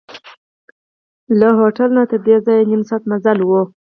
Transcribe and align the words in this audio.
له 1.39 1.49
هوټل 1.59 1.89
نه 1.97 2.03
تردې 2.11 2.37
ځایه 2.45 2.67
نیم 2.69 2.81
ساعت 2.89 3.03
مزل 3.11 3.39
و. 3.45 3.49